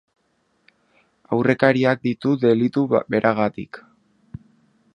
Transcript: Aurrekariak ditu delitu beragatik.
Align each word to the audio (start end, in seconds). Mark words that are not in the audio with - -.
Aurrekariak 1.35 2.01
ditu 2.07 2.33
delitu 2.45 2.85
beragatik. 3.17 3.81